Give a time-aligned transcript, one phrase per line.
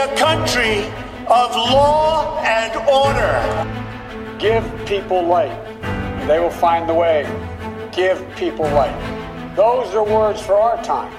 [0.00, 0.78] a country
[1.28, 3.36] of law and order.
[4.38, 5.52] Give people light.
[6.26, 7.26] They will find the way.
[7.92, 8.96] Give people light.
[9.56, 11.12] Those are words for our time.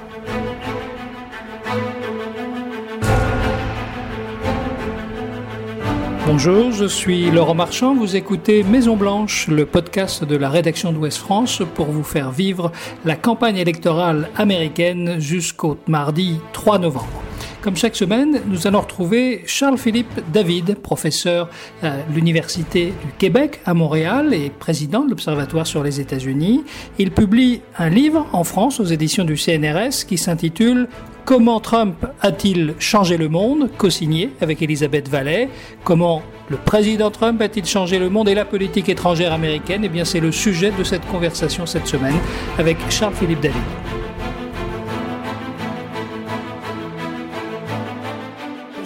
[6.25, 7.93] Bonjour, je suis Laurent Marchand.
[7.93, 12.71] Vous écoutez Maison Blanche, le podcast de la rédaction d'Ouest France pour vous faire vivre
[13.06, 17.21] la campagne électorale américaine jusqu'au mardi 3 novembre.
[17.61, 21.47] Comme chaque semaine, nous allons retrouver Charles-Philippe David, professeur
[21.84, 26.64] à l'Université du Québec à Montréal et président de l'Observatoire sur les États-Unis.
[26.97, 30.87] Il publie un livre en France aux éditions du CNRS qui s'intitule
[31.24, 33.70] Comment Trump a-t-il changé le monde?
[33.78, 35.48] co-signé avec Elisabeth Vallet.
[35.84, 38.28] Comment le président Trump a-t-il changé le monde?
[38.28, 42.17] et la politique étrangère américaine Eh bien, c'est le sujet de cette conversation cette semaine
[42.58, 44.00] avec Charles-Philippe David.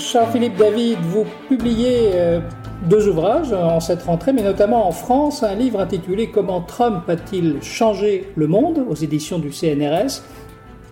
[0.06, 2.40] Charles-Philippe David, vous publiez euh,
[2.84, 7.62] deux ouvrages en cette rentrée, mais notamment en France, un livre intitulé Comment Trump a-t-il
[7.64, 10.22] changé le monde aux éditions du CNRS.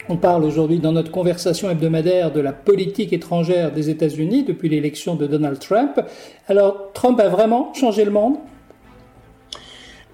[0.09, 5.13] On parle aujourd'hui dans notre conversation hebdomadaire de la politique étrangère des États-Unis depuis l'élection
[5.13, 6.01] de Donald Trump.
[6.47, 8.37] Alors, Trump a vraiment changé le monde?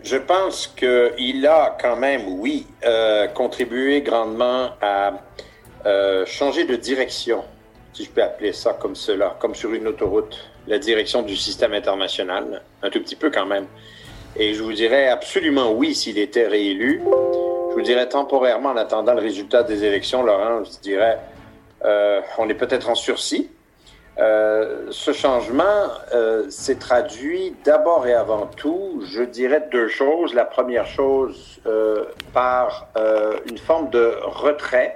[0.04, 5.14] Je pense qu'il a quand même, oui, euh, contribué grandement à
[5.86, 7.44] euh, changer de direction
[7.94, 10.38] si je peux appeler ça comme cela, comme sur une autoroute,
[10.68, 13.66] la direction du système international, un tout petit peu quand même.
[14.36, 17.02] Et je vous dirais absolument oui s'il était réélu.
[17.70, 21.20] Je vous dirais temporairement en attendant le résultat des élections, Laurent, je dirais,
[21.86, 23.50] euh, on est peut-être en sursis.
[24.20, 30.34] Euh, ce changement euh, s'est traduit d'abord et avant tout, je dirais deux choses.
[30.34, 32.90] La première chose, euh, par
[33.50, 34.96] une forme de retrait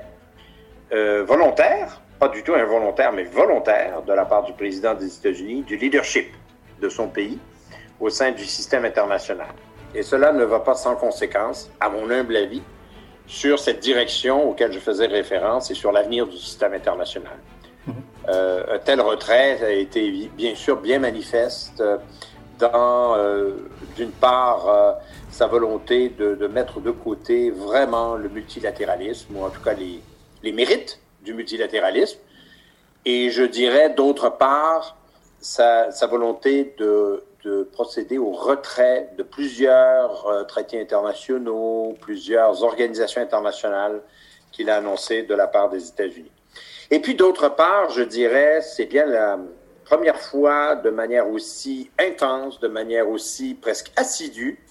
[0.91, 5.75] volontaire pas du tout involontaire, mais volontaire de la part du président des États-Unis, du
[5.75, 6.33] leadership
[6.81, 7.37] de son pays
[7.99, 9.53] au sein du système international.
[9.93, 12.61] Et cela ne va pas sans conséquence, à mon humble avis,
[13.27, 17.37] sur cette direction auquel je faisais référence et sur l'avenir du système international.
[18.29, 21.83] Euh, un tel retrait a été bien sûr bien manifeste
[22.57, 23.51] dans, euh,
[23.97, 24.93] d'une part, euh,
[25.29, 29.99] sa volonté de, de, mettre de côté vraiment le multilatéralisme, ou en tout cas les,
[30.41, 32.19] les mérites du multilatéralisme.
[33.05, 34.97] Et je dirais, d'autre part,
[35.39, 44.01] sa, volonté de, de, procéder au retrait de plusieurs euh, traités internationaux, plusieurs organisations internationales
[44.51, 46.31] qu'il a annoncées de la part des États-Unis.
[46.91, 49.39] Et puis, d'autre part, je dirais, c'est bien la
[49.83, 54.63] première fois de manière aussi intense, de manière aussi presque assidue,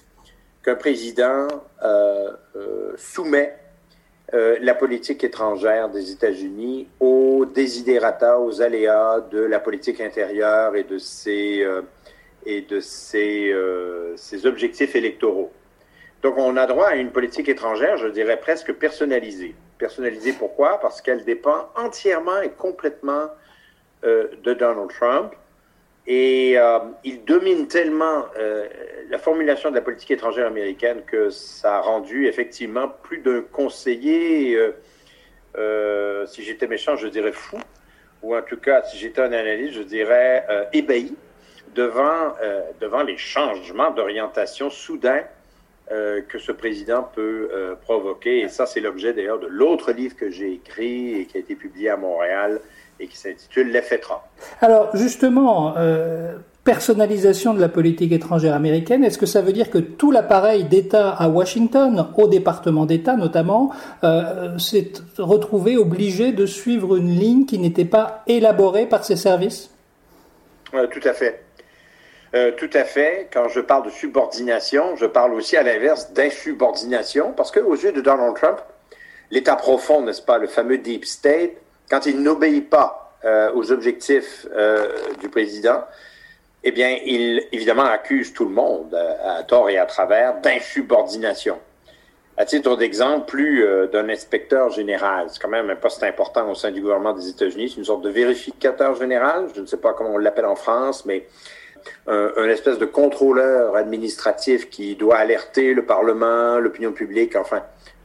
[0.63, 1.47] qu'un président
[1.83, 3.57] euh, euh, soumet
[4.33, 10.83] euh, la politique étrangère des États-Unis aux désidérata, aux aléas de la politique intérieure et
[10.83, 11.83] de ses, euh,
[12.43, 15.51] et de ses, euh, ses, objectifs électoraux.
[16.23, 19.53] Donc on a droit à une politique étrangère, je dirais presque personnalisée.
[19.77, 20.79] Personnalisée pourquoi?
[20.79, 23.27] Parce qu'elle dépend entièrement et complètement
[24.03, 25.33] de Donald Trump.
[26.05, 28.67] Et euh, il domine tellement euh,
[29.09, 34.59] la formulation de la politique étrangère américaine que ça a rendu effectivement plus d'un conseiller,
[35.55, 37.57] euh, si j'étais méchant, je dirais fou,
[38.21, 41.15] ou en tout cas, si j'étais un analyste, je dirais ébahi
[41.73, 42.33] devant,
[42.79, 45.23] devant les changements d'orientation soudains
[45.89, 48.39] que ce président peut provoquer.
[48.39, 51.55] Et ça, c'est l'objet d'ailleurs de l'autre livre que j'ai écrit et qui a été
[51.55, 52.61] publié à Montréal
[52.99, 54.21] et qui s'intitule L'effet Trump.
[54.61, 59.77] Alors justement, euh, personnalisation de la politique étrangère américaine, est-ce que ça veut dire que
[59.77, 63.71] tout l'appareil d'État à Washington, au département d'État notamment,
[64.03, 69.69] euh, s'est retrouvé obligé de suivre une ligne qui n'était pas élaborée par ses services?
[70.73, 71.43] Euh, Tout à fait.
[72.35, 73.29] Euh, tout à fait.
[73.31, 78.01] Quand je parle de subordination, je parle aussi à l'inverse d'insubordination, parce qu'aux yeux de
[78.01, 78.57] Donald Trump,
[79.29, 81.51] l'État profond, n'est-ce pas, le fameux Deep State,
[81.89, 84.87] quand il n'obéit pas euh, aux objectifs euh,
[85.19, 85.83] du président,
[86.63, 91.59] eh bien, il évidemment accuse tout le monde, à, à tort et à travers, d'insubordination.
[92.35, 96.55] À titre d'exemple, plus euh, d'un inspecteur général, c'est quand même un poste important au
[96.55, 99.93] sein du gouvernement des États-Unis, c'est une sorte de vérificateur général, je ne sais pas
[99.93, 101.27] comment on l'appelle en France, mais
[102.07, 107.61] un, un, espèce de contrôleur administratif qui doit alerter le Parlement, l'opinion publique, enfin,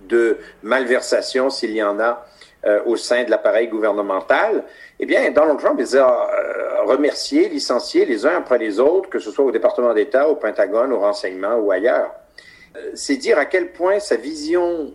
[0.08, 2.26] de malversation s'il y en a
[2.66, 4.64] euh, au sein de l'appareil gouvernemental,
[4.98, 9.20] eh bien, Donald Trump les a euh, remerciés, licenciés les uns après les autres, que
[9.20, 12.10] ce soit au département d'État, au Pentagone, au renseignement ou ailleurs.
[12.76, 14.92] Euh, C'est dire à quel point sa vision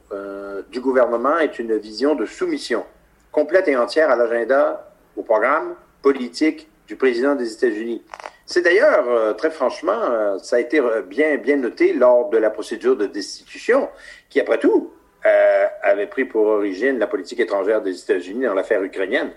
[0.72, 2.84] du gouvernement est une vision de soumission
[3.32, 8.04] complète et entière à l'agenda, au programme politique du président des États-Unis.
[8.46, 13.06] C'est d'ailleurs, très franchement, ça a été bien, bien noté lors de la procédure de
[13.08, 13.90] destitution,
[14.30, 14.92] qui, après tout,
[15.26, 19.32] euh, avait pris pour origine la politique étrangère des États-Unis dans l'affaire ukrainienne.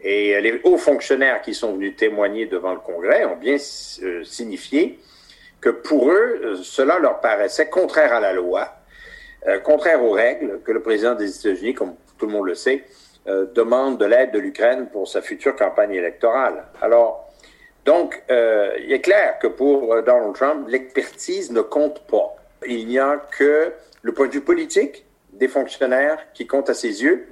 [0.00, 4.98] Et les hauts fonctionnaires qui sont venus témoigner devant le Congrès ont bien signifié
[5.60, 8.74] que pour eux, cela leur paraissait contraire à la loi,
[9.64, 12.84] contraire aux règles que le président des États-Unis, comme tout le monde le sait,
[13.26, 16.64] demande de l'aide de l'Ukraine pour sa future campagne électorale.
[16.80, 17.26] Alors,
[17.86, 22.34] donc, euh, il est clair que pour euh, Donald Trump, l'expertise ne compte pas.
[22.66, 23.72] Il n'y a que
[24.02, 25.05] le point de vue politique
[25.38, 27.28] des fonctionnaires qui compte à ses yeux.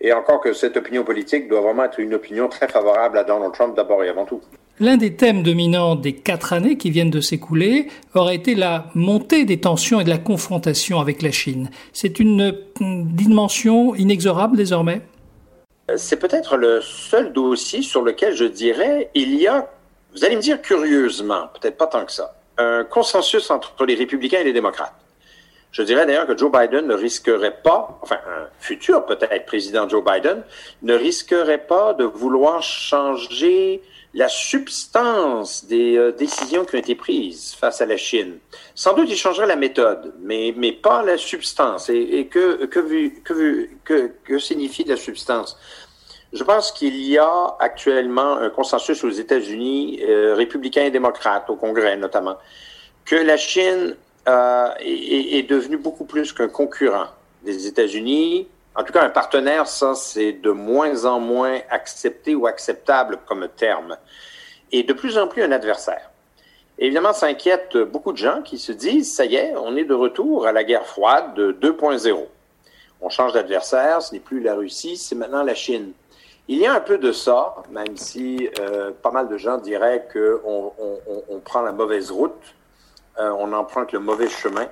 [0.00, 3.52] Et encore que cette opinion politique doit vraiment être une opinion très favorable à Donald
[3.52, 4.40] Trump d'abord et avant tout.
[4.78, 9.44] L'un des thèmes dominants des quatre années qui viennent de s'écouler aurait été la montée
[9.44, 11.68] des tensions et de la confrontation avec la Chine.
[11.92, 15.02] C'est une dimension inexorable désormais?
[15.96, 19.68] C'est peut-être le seul dossier sur lequel je dirais il y a,
[20.14, 24.38] vous allez me dire curieusement, peut-être pas tant que ça, un consensus entre les républicains
[24.38, 24.94] et les démocrates.
[25.72, 30.04] Je dirais d'ailleurs que Joe Biden ne risquerait pas, enfin un futur peut-être président Joe
[30.04, 30.42] Biden,
[30.82, 33.82] ne risquerait pas de vouloir changer
[34.12, 38.38] la substance des euh, décisions qui ont été prises face à la Chine.
[38.74, 41.88] Sans doute, il changerait la méthode, mais, pas la substance.
[41.90, 45.56] Et, que, que signifie la substance?
[46.32, 51.56] Je pense qu'il y a actuellement un consensus aux États-Unis, euh, républicains et démocrates, au
[51.56, 52.36] Congrès notamment,
[53.04, 53.96] que la Chine
[54.28, 57.06] euh, est, devenue beaucoup plus qu'un concurrent
[57.42, 62.46] des États-Unis, en tout cas, un partenaire, ça, c'est de moins en moins accepté ou
[62.46, 63.96] acceptable comme terme.
[64.72, 66.10] Et de plus en plus un adversaire.
[66.78, 69.94] évidemment, ça inquiète beaucoup de gens qui se disent, ça y est, on est de
[69.94, 72.26] retour à la guerre froide de 2.0.
[73.00, 75.92] On change d'adversaire, ce n'est plus la Russie, c'est maintenant la Chine.
[76.48, 80.06] Il y a un peu de ça, même si euh, pas mal de gens diraient
[80.12, 80.72] qu'on
[81.28, 82.54] on, prend la mauvaise route,
[83.20, 84.66] on emprunte le mauvais chemin.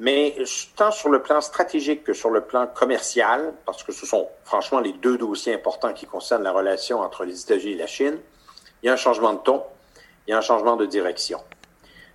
[0.00, 0.36] Mais
[0.76, 4.78] tant sur le plan stratégique que sur le plan commercial, parce que ce sont franchement
[4.78, 8.18] les deux dossiers importants qui concernent la relation entre les États-Unis et la Chine,
[8.82, 9.62] il y a un changement de ton,
[10.26, 11.40] il y a un changement de direction.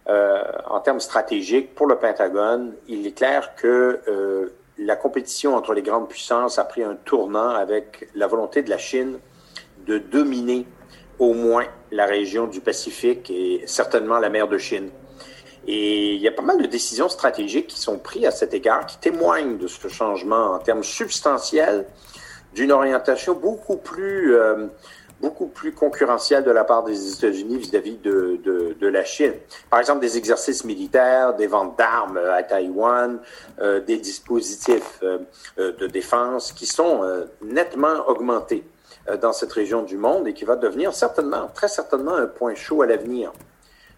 [0.07, 5.73] Euh, en termes stratégiques, pour le Pentagone, il est clair que euh, la compétition entre
[5.73, 9.19] les grandes puissances a pris un tournant avec la volonté de la Chine
[9.85, 10.65] de dominer
[11.19, 14.89] au moins la région du Pacifique et certainement la mer de Chine.
[15.67, 18.85] Et il y a pas mal de décisions stratégiques qui sont prises à cet égard,
[18.85, 21.85] qui témoignent de ce changement en termes substantiels
[22.53, 24.67] d'une orientation beaucoup plus, euh,
[25.75, 29.33] concurrentielle de la part des États-Unis vis-à-vis de, la Chine.
[29.69, 33.19] Par exemple, des exercices militaires, des ventes d'armes à Taïwan,
[33.59, 35.19] euh, des dispositifs euh,
[35.57, 37.01] de défense qui sont
[37.41, 38.65] nettement augmentés
[39.21, 42.81] dans cette région du monde et qui va devenir certainement, très certainement, un point chaud
[42.81, 43.31] à l'avenir.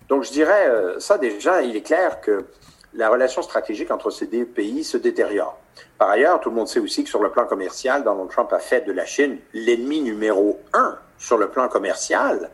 [0.09, 2.45] Donc, je dirais, euh, ça déjà, il est clair que
[2.93, 5.57] la relation stratégique entre ces deux pays se détériore.
[5.97, 8.59] Par ailleurs, tout le monde sait aussi que sur le plan commercial, Donald Trump a
[8.59, 12.49] fait de la Chine l'ennemi numéro un sur le plan commercial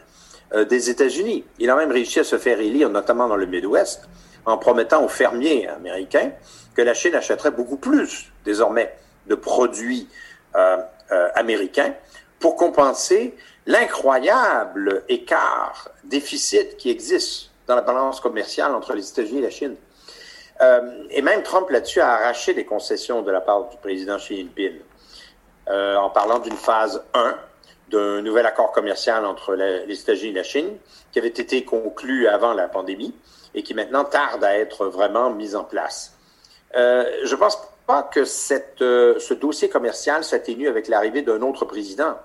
[0.53, 1.45] euh, des États-Unis.
[1.59, 4.07] Il a même réussi à se faire élire, notamment dans le Midwest,
[4.45, 6.31] en promettant aux fermiers américains
[6.73, 8.95] que la Chine achèterait beaucoup plus désormais
[9.27, 10.07] de produits
[10.55, 10.77] euh,
[11.35, 11.93] américains
[12.39, 19.43] pour compenser l'incroyable écart, déficit qui existe dans la balance commerciale entre les États-Unis et
[19.43, 19.75] la Chine.
[20.61, 24.37] Euh, et même Trump là-dessus a arraché des concessions de la part du président Xi
[24.37, 24.79] Jinping
[25.69, 27.35] euh, en parlant d'une phase 1
[27.89, 30.77] d'un nouvel accord commercial entre les États-Unis et la Chine
[31.11, 33.13] qui avait été conclu avant la pandémie
[33.53, 36.15] et qui maintenant tarde à être vraiment mis en place.
[36.75, 42.17] Euh, je pense pas que euh, ce dossier commercial s'atténue avec l'arrivée d'un autre président.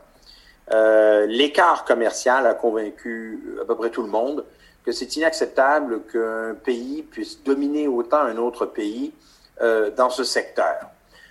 [0.72, 4.44] Euh, l'écart commercial a convaincu à peu près tout le monde
[4.84, 9.12] que c'est inacceptable qu'un pays puisse dominer autant un autre pays
[9.60, 10.76] euh, dans ce secteur.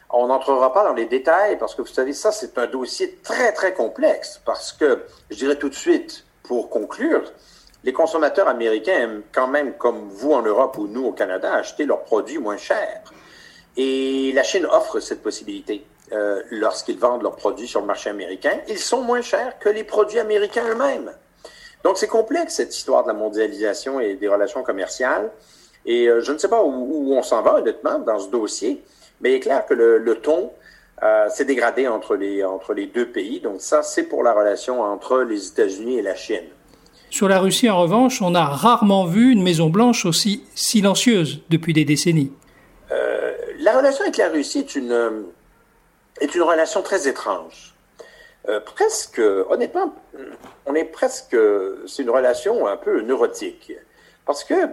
[0.09, 3.53] On n'entrera pas dans les détails parce que vous savez, ça, c'est un dossier très,
[3.53, 7.31] très complexe parce que, je dirais tout de suite, pour conclure,
[7.83, 11.85] les consommateurs américains aiment quand même, comme vous en Europe ou nous au Canada, acheter
[11.85, 13.03] leurs produits moins chers.
[13.77, 15.85] Et la Chine offre cette possibilité.
[16.11, 19.83] Euh, lorsqu'ils vendent leurs produits sur le marché américain, ils sont moins chers que les
[19.83, 21.11] produits américains eux-mêmes.
[21.83, 25.31] Donc c'est complexe cette histoire de la mondialisation et des relations commerciales.
[25.85, 28.83] Et euh, je ne sais pas où, on s'en va honnêtement dans ce dossier,
[29.19, 30.51] mais il est clair que le, ton
[31.01, 33.39] euh, s'est dégradé entre les, entre les deux pays.
[33.39, 36.45] Donc ça, c'est pour la relation entre les États-Unis et la Chine.
[37.09, 41.85] Sur la Russie, en revanche, on a rarement vu une Maison-Blanche aussi silencieuse depuis des
[41.85, 42.31] décennies.
[43.59, 45.25] la relation avec la Russie est une,
[46.21, 47.75] est une relation très étrange.
[48.65, 49.19] presque,
[49.49, 49.93] honnêtement,
[50.65, 51.35] on est presque,
[51.87, 53.73] c'est une relation un peu neurotique.
[54.25, 54.69] Parce que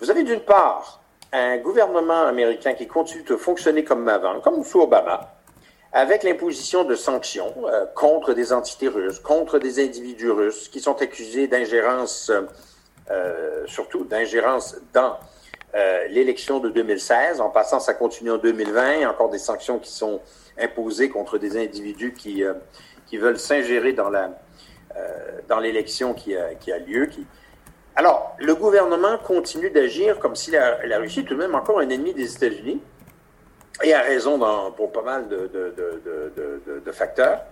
[0.00, 1.00] vous avez d'une part
[1.32, 5.34] un gouvernement américain qui continue de fonctionner comme avant, comme sous Obama,
[5.92, 7.54] avec l'imposition de sanctions
[7.94, 12.30] contre des entités russes, contre des individus russes qui sont accusés d'ingérence,
[13.66, 15.16] surtout d'ingérence dans
[15.74, 17.40] euh, l'élection de 2016.
[17.40, 18.94] En passant, ça continue en 2020.
[18.94, 20.20] Il y a encore des sanctions qui sont
[20.58, 22.54] imposées contre des individus qui, euh,
[23.06, 24.38] qui veulent s'ingérer dans la
[24.96, 27.08] euh, dans l'élection qui a, qui a lieu.
[27.96, 31.80] Alors, le gouvernement continue d'agir comme si la, la, Russie est tout de même encore
[31.80, 32.80] un ennemi des États-Unis,
[33.82, 34.38] et a raison
[34.76, 37.42] pour pas mal de, de, de, de, facteurs.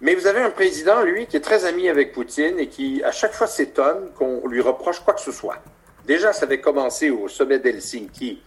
[0.00, 3.10] Mais vous avez un président, lui, qui est très ami avec Poutine et qui, à
[3.10, 5.58] chaque fois, s'étonne qu'on lui reproche quoi que ce soit.
[6.06, 8.40] Déjà, ça avait commencé au sommet d'Helsinki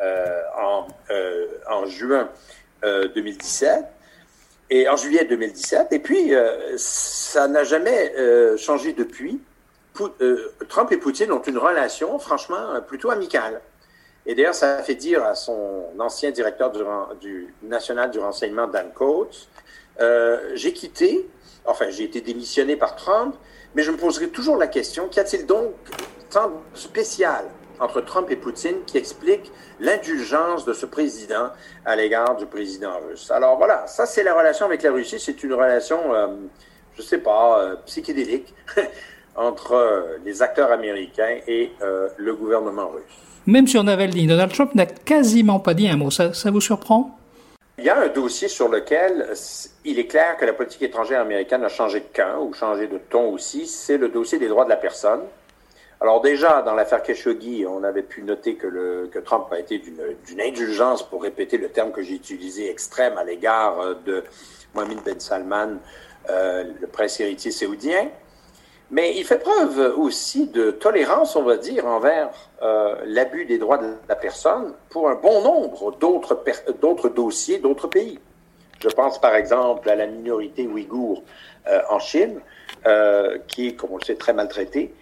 [0.00, 2.30] euh, en, euh, en, juin
[3.14, 3.82] 2017 euh,
[4.70, 5.88] et en juillet 2017.
[5.92, 6.32] Et puis,
[6.76, 8.12] ça n'a jamais
[8.56, 9.40] changé depuis.
[10.68, 13.60] Trump et Poutine ont une relation, franchement, plutôt amicale.
[14.26, 16.72] Et d'ailleurs, ça a fait dire à son ancien directeur
[17.20, 19.48] du, national du renseignement, Dan Coates,
[20.54, 21.28] j'ai quitté,
[21.66, 23.36] enfin, j'ai été démissionné par Trump,
[23.74, 25.74] mais je me poserai toujours la question, qu'y a-t-il donc
[26.74, 27.44] spécial
[27.80, 29.50] entre Trump et Poutine qui explique
[29.80, 31.50] l'indulgence de ce président
[31.84, 33.30] à l'égard du président russe.
[33.30, 36.28] Alors voilà, ça c'est la relation avec la Russie, c'est une relation, euh,
[36.96, 38.54] je sais pas, euh, psychédélique
[39.36, 41.72] entre euh, les acteurs américains et
[42.16, 43.02] le gouvernement russe.
[43.46, 46.10] Même sur Navalny, Donald Trump n'a quasiment pas dit un mot.
[46.10, 47.18] Ça, ça vous surprend?
[47.76, 49.30] Il y a un dossier sur lequel
[49.84, 52.98] il est clair que la politique étrangère américaine a changé de camp ou changé de
[52.98, 53.66] ton aussi.
[53.66, 55.20] C'est le dossier des droits de la personne.
[56.04, 61.02] Alors déjà, dans l'affaire Khashoggi, on avait pu noter que, Trump a été d'une indulgence,
[61.02, 64.22] pour répéter le terme que j'ai utilisé, extrême à l'égard euh, de
[64.74, 65.78] Mohamed Ben Salman,
[66.28, 68.10] euh, le prince héritier saoudien.
[68.90, 72.28] Mais il fait preuve aussi de tolérance, on va dire, envers
[72.60, 78.18] euh, l'abus des droits de la personne pour un bon nombre d'autres dossiers d'autres pays.
[78.78, 81.22] Je pense par exemple à la minorité ouïghour
[81.88, 82.40] en Chine,
[83.48, 84.92] qui est, comme on le sait, très maltraitée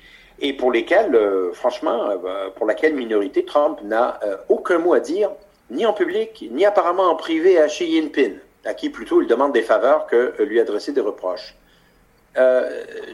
[0.41, 5.01] et pour lesquels, euh, franchement, euh, pour laquelle minorité, Trump n'a euh, aucun mot à
[5.01, 5.31] dire,
[5.71, 8.35] ni en public, ni apparemment en privé à Xi Jinping,
[8.65, 11.55] à qui plutôt il demande des faveurs que lui adresser des reproches.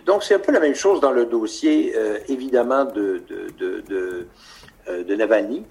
[0.06, 1.94] donc c'est un peu la même chose dans le dossier,
[2.28, 4.26] évidemment, de, de, de,
[5.02, 5.64] de Navalny.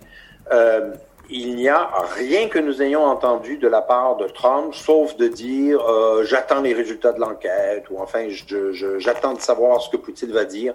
[1.29, 5.27] il n'y a rien que nous ayons entendu de la part de Trump, sauf de
[5.27, 5.79] dire
[6.23, 8.27] j'attends les résultats de l'enquête ou enfin
[8.99, 10.73] j'attends de savoir ce que Poutine va dire.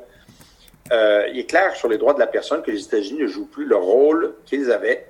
[0.93, 3.47] Euh, il est clair sur les droits de la personne que les États-Unis ne jouent
[3.47, 5.07] plus le rôle qu'ils avaient.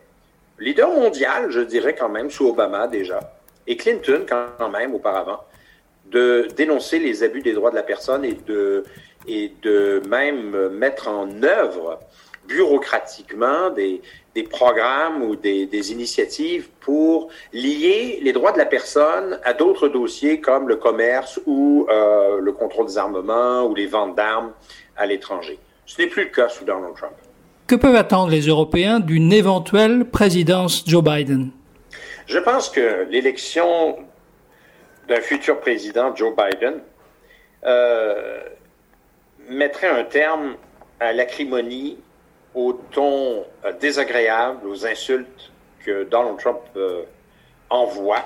[0.61, 3.19] Leader mondial, je dirais quand même, sous Obama déjà,
[3.67, 5.41] et Clinton quand même auparavant,
[6.07, 11.99] de dénoncer les abus des droits de la personne et de, même mettre en œuvre
[12.47, 14.03] bureaucratiquement des,
[14.51, 20.41] programmes ou des, des, initiatives pour lier les droits de la personne à d'autres dossiers
[20.41, 24.53] comme le commerce ou euh, le contrôle des armements ou les ventes d'armes
[24.97, 25.59] à l'étranger.
[25.87, 27.15] Ce n'est plus le cas sous Donald Trump.
[27.67, 31.51] Que peuvent attendre les Européens d'une éventuelle présidence Joe Biden?
[32.27, 33.99] Je pense que l'élection
[35.09, 36.81] d'un futur président, Joe Biden,
[37.65, 38.41] euh,
[39.49, 40.57] mettrait un terme
[41.01, 41.99] à l'acrimonie,
[42.55, 45.53] au ton euh, désagréable, aux insultes
[45.85, 47.03] que Donald Trump euh,
[47.71, 48.25] envoie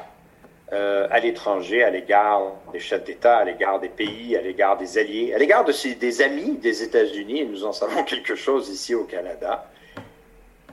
[0.73, 2.42] euh, à l'étranger, à l'égard
[2.73, 6.56] des chefs d'État, à l'égard des pays, à l'égard des alliés, à l'égard des amis
[6.56, 9.70] des États-Unis, et nous en savons quelque chose ici au Canada.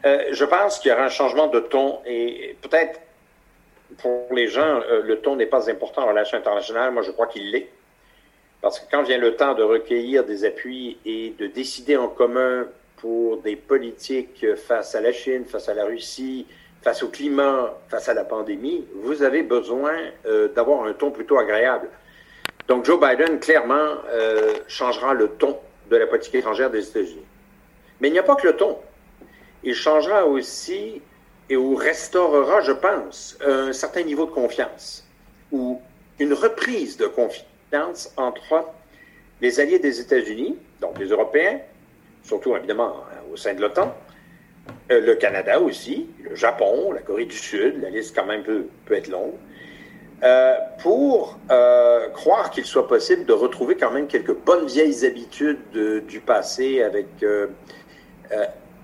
[0.03, 2.99] Euh, je pense qu'il y aura un changement de ton et peut-être
[3.99, 6.91] pour les gens, euh, le ton n'est pas important en relation internationale.
[6.91, 7.69] Moi, je crois qu'il l'est.
[8.61, 12.65] Parce que quand vient le temps de recueillir des appuis et de décider en commun
[12.97, 16.47] pour des politiques face à la Chine, face à la Russie,
[16.83, 19.93] face au climat, face à la pandémie, vous avez besoin
[20.25, 21.87] euh, d'avoir un ton plutôt agréable.
[22.67, 25.57] Donc Joe Biden, clairement, euh, changera le ton
[25.89, 27.25] de la politique étrangère des États-Unis.
[27.99, 28.77] Mais il n'y a pas que le ton.
[29.63, 31.01] Il changera aussi
[31.49, 35.05] et ou restaurera, je pense, un certain niveau de confiance
[35.51, 35.81] ou
[36.19, 38.65] une reprise de confiance entre
[39.41, 41.59] les alliés des États-Unis, donc les Européens,
[42.23, 43.93] surtout évidemment au sein de l'OTAN,
[44.93, 48.67] euh, le Canada aussi, le Japon, la Corée du Sud, la liste quand même peut,
[48.85, 49.33] peut être longue,
[50.23, 55.59] euh, pour euh, croire qu'il soit possible de retrouver quand même quelques bonnes vieilles habitudes
[56.07, 57.07] du passé avec,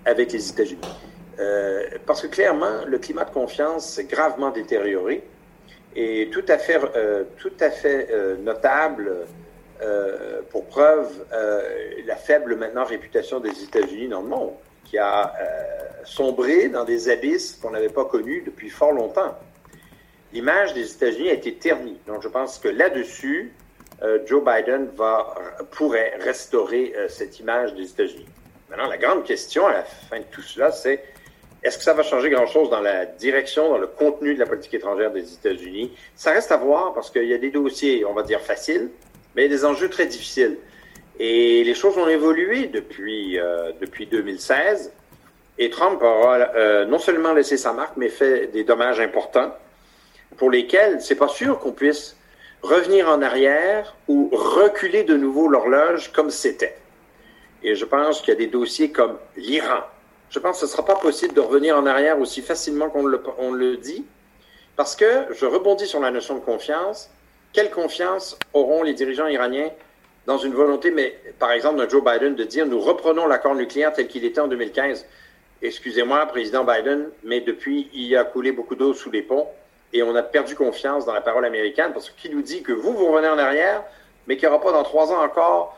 [0.06, 0.82] avec les États-Unis.
[2.06, 5.24] parce que clairement, le climat de confiance s'est gravement détérioré
[5.96, 6.80] est tout à fait,
[7.38, 8.10] tout à fait
[8.44, 9.25] notable
[10.50, 11.10] pour preuve
[12.06, 14.54] la faible maintenant réputation des États-Unis dans le monde,
[14.89, 15.34] qui a
[16.05, 19.38] sombré dans des abysses qu'on n'avait pas connus depuis fort longtemps.
[20.34, 21.98] L'image des États-Unis a été ternie.
[22.08, 23.51] Donc, je pense que là-dessus,
[24.03, 25.36] euh, Joe Biden va,
[25.72, 28.27] pourrait restaurer euh, cette image des États-Unis.
[28.69, 31.03] Maintenant, la grande question à la fin de tout cela, c'est
[31.63, 34.75] est-ce que ça va changer grand-chose dans la direction, dans le contenu de la politique
[34.75, 35.91] étrangère des États-Unis?
[36.15, 38.89] Ça reste à voir parce qu'il y a des dossiers, on va dire, faciles,
[39.36, 40.58] mais il y a des enjeux très difficiles.
[41.20, 44.94] Et les choses ont évolué depuis, euh, depuis 2016.
[45.58, 49.54] Et Trump aura non seulement laissé sa marque, mais fait des dommages importants
[50.38, 52.16] pour lesquels c'est pas sûr qu'on puisse
[52.62, 56.78] revenir en arrière ou reculer de nouveau l'horloge comme c'était.
[57.64, 59.82] Et je pense qu'il y a des dossiers comme l'Iran.
[60.30, 63.06] Je pense que ce ne sera pas possible de revenir en arrière aussi facilement qu'on
[63.06, 64.06] le, on le dit,
[64.76, 67.10] parce que je rebondis sur la notion de confiance.
[67.52, 69.70] Quelle confiance auront les dirigeants iraniens
[70.26, 73.94] dans une volonté, mais par exemple de Joe Biden, de dire nous reprenons l'accord nucléaire
[73.94, 75.06] tel qu'il était en 2015
[75.62, 79.48] Excusez-moi, président Biden, mais depuis, il a coulé beaucoup d'eau sous les ponts
[79.92, 82.72] et on a perdu confiance dans la parole américaine parce que qui nous dit que
[82.72, 83.84] vous, vous revenez en arrière,
[84.26, 85.78] mais qu'il n'y aura pas dans trois ans encore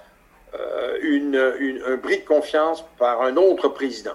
[0.54, 4.14] euh, un bris de confiance par un autre président.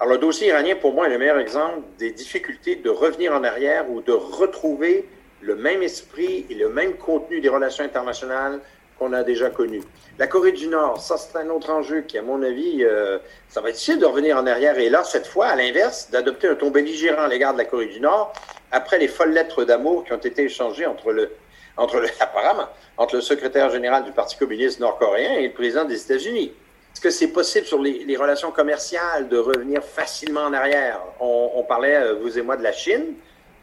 [0.00, 3.44] Alors le dossier iranien, pour moi, est le meilleur exemple des difficultés de revenir en
[3.44, 5.08] arrière ou de retrouver
[5.42, 8.58] le même esprit et le même contenu des relations internationales
[8.98, 9.82] qu'on a déjà connu.
[10.18, 13.18] La Corée du Nord, ça c'est un autre enjeu qui, à mon avis, euh,
[13.48, 14.78] ça va être difficile de revenir en arrière.
[14.78, 17.86] Et là, cette fois, à l'inverse, d'adopter un ton belligérant à l'égard de la Corée
[17.86, 18.32] du Nord,
[18.70, 21.32] après les folles lettres d'amour qui ont été échangées entre le,
[21.76, 22.08] entre le,
[22.98, 26.52] entre le secrétaire général du Parti communiste nord-coréen et le président des États-Unis.
[26.92, 31.00] Est-ce que c'est possible sur les, relations commerciales de revenir facilement en arrière?
[31.20, 33.14] On, on parlait, euh, vous et moi, de la Chine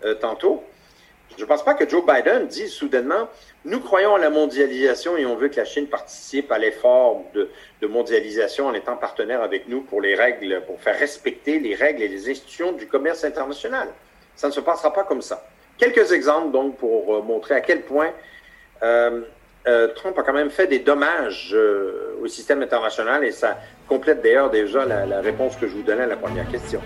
[0.03, 0.63] euh, tantôt.
[1.37, 3.29] Je ne pense pas que Joe Biden dise soudainement,
[3.65, 7.49] nous croyons à la mondialisation et on veut que la Chine participe à l'effort de,
[7.87, 12.07] mondialisation en étant partenaire avec nous pour les règles, pour faire respecter les règles et
[12.07, 13.87] les institutions du commerce international.
[14.35, 15.45] Ça ne se passera pas comme ça.
[15.77, 18.11] Quelques exemples, donc, pour euh, montrer à quel point
[18.83, 19.21] euh,
[19.67, 21.55] euh, Trump a quand même fait des dommages
[22.21, 26.07] au système international et ça complète d'ailleurs déjà la réponse que je vous donnais à
[26.07, 26.81] la première question.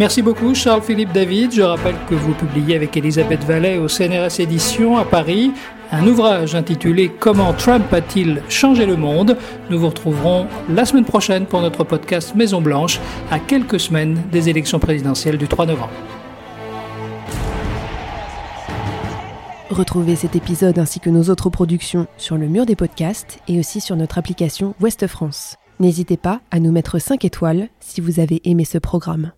[0.00, 1.52] Merci beaucoup Charles-Philippe David.
[1.52, 5.52] Je rappelle que vous publiez avec Elisabeth Vallet au CNRS Éditions à Paris
[5.92, 9.36] un ouvrage intitulé Comment Trump a-t-il changé le monde?
[9.68, 12.98] Nous vous retrouverons la semaine prochaine pour notre podcast Maison Blanche
[13.30, 15.92] à quelques semaines des élections présidentielles du 3 novembre.
[19.68, 23.82] Retrouvez cet épisode ainsi que nos autres productions sur le mur des podcasts et aussi
[23.82, 25.56] sur notre application Ouest France.
[25.78, 29.32] N'hésitez pas à nous mettre 5 étoiles si vous avez aimé ce programme.